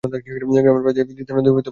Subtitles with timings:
[0.03, 1.69] গ্রামের পাশ দিয়ে তিস্তা নদী প্রবাহিত ছিল।